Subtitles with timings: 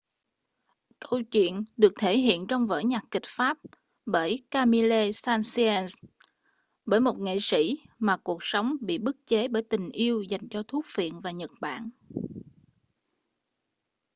[0.99, 3.57] câu chuyện được thể hiện trong vở nhạc kịch pháp
[4.05, 6.03] bởi camille saint-saens
[6.85, 10.63] bởi một nghệ sĩ mà cuộc sống bị bức chế bởi tình yêu dành cho
[10.63, 11.89] thuốc phiện và nhật bản